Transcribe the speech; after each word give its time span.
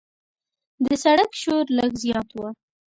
د 0.83 0.85
سړک 1.03 1.31
شور 1.41 1.65
لږ 1.77 1.91
زیات 2.03 2.29
و. 2.35 2.39